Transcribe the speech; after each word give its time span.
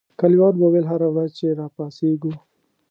کلیوالو 0.19 0.57
به 0.59 0.67
ویل 0.71 0.85
هره 0.91 1.07
ورځ 1.13 1.31
چې 1.39 1.47
را 1.59 1.67
پاڅېږو. 1.75 2.33